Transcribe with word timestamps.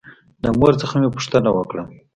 له 0.43 0.49
مور 0.59 0.73
څخه 0.81 0.93
مې 1.01 1.09
پوښتنه 1.15 1.49
وکړه. 1.53 1.83